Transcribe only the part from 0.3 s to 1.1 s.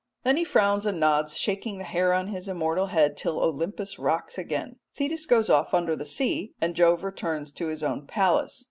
he frowns and